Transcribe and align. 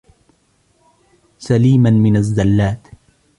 سَلِيمًا 1.39 1.89
مِنْ 1.91 2.15
الزَّلَّاتِ 2.15 2.87